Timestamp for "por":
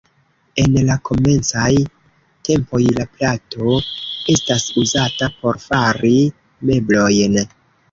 5.39-5.63